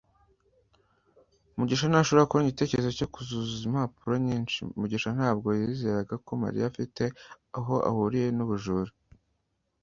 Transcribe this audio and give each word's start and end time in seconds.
mugisha 1.57 1.85
ntashobora 1.87 2.27
kubona 2.27 2.45
igitekerezo 2.47 2.89
cyo 2.99 3.07
kuzuza 3.13 3.61
impapuro 3.67 4.13
nyinshi. 4.27 4.57
mugisha 4.79 5.09
ntabwo 5.17 5.47
yizeraga 5.59 6.13
ko 6.25 6.31
mariya 6.43 6.65
afite 6.71 7.03
aho 7.57 7.75
ahuriye 7.89 8.27
n'ubujura 8.37 8.91